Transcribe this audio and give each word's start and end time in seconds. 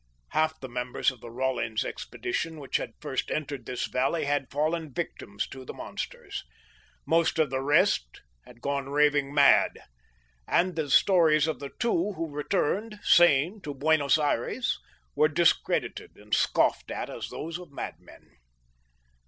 Half 0.29 0.59
the 0.61 0.67
members 0.67 1.11
of 1.11 1.21
the 1.21 1.29
Rawlins 1.29 1.85
Expedition, 1.85 2.59
which 2.59 2.77
had 2.77 2.95
first 2.99 3.29
entered 3.29 3.67
this 3.67 3.85
valley, 3.85 4.23
had 4.25 4.49
fallen 4.49 4.91
victims 4.91 5.47
to 5.49 5.63
the 5.63 5.75
monsters. 5.75 6.43
Most 7.05 7.37
of 7.37 7.51
the 7.51 7.61
rest 7.61 8.23
had 8.43 8.61
gone 8.61 8.89
raving 8.89 9.31
mad. 9.31 9.77
And 10.47 10.75
the 10.75 10.89
stories 10.89 11.45
of 11.45 11.59
the 11.59 11.69
two 11.77 12.13
who 12.13 12.31
returned, 12.31 12.99
sane, 13.03 13.61
to 13.61 13.75
Buenos 13.75 14.17
Aires, 14.17 14.79
were 15.13 15.27
discredited 15.27 16.15
and 16.15 16.33
scoffed 16.33 16.89
at 16.89 17.07
as 17.11 17.29
those 17.29 17.59
of 17.59 17.69
madmen. 17.69 18.39